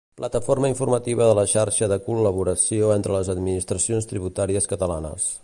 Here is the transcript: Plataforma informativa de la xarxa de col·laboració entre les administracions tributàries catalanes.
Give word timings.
Plataforma 0.19 0.69
informativa 0.71 1.27
de 1.27 1.35
la 1.39 1.43
xarxa 1.51 1.89
de 1.91 1.99
col·laboració 2.07 2.91
entre 2.95 3.17
les 3.19 3.31
administracions 3.37 4.13
tributàries 4.15 4.71
catalanes. 4.75 5.33